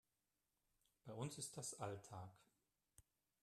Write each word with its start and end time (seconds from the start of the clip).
Bei 1.05 1.13
uns 1.13 1.37
ist 1.37 1.57
das 1.57 1.79
Alltag. 1.79 2.31